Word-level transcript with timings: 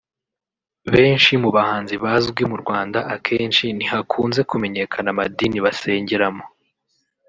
Benshi 0.93 1.31
mu 1.43 1.49
bahanzi 1.55 1.95
bazwi 2.03 2.43
mu 2.51 2.57
Rwanda 2.63 2.99
akenshi 3.15 3.65
ntihakunze 3.77 4.39
kumenyekana 4.49 5.07
amadini 5.13 5.59
basengeramo 5.65 6.43